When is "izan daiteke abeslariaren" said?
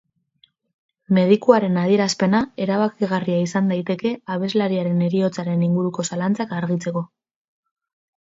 3.49-5.05